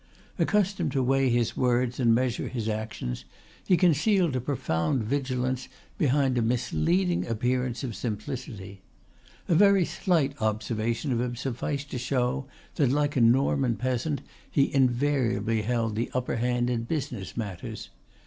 [0.39, 3.23] Accustomed to weigh his words and measure his actions,
[3.63, 5.67] he concealed a profound vigilance
[5.99, 8.81] behind a misleading appearance of simplicity.
[9.47, 14.73] A very slight observation of him sufficed to show that, like a Norman peasant, he
[14.73, 17.89] invariably held the upper hand in business matters.